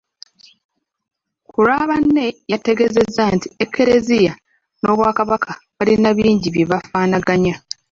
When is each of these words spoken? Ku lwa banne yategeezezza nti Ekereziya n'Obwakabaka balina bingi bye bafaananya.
Ku 1.49 1.57
lwa 1.65 1.79
banne 1.89 2.25
yategeezezza 2.51 3.23
nti 3.35 3.47
Ekereziya 3.63 4.33
n'Obwakabaka 4.81 5.51
balina 5.77 6.09
bingi 6.17 6.47
bye 6.51 6.69
bafaananya. 6.71 7.55